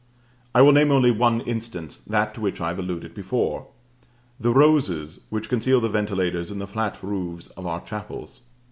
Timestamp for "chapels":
7.81-8.41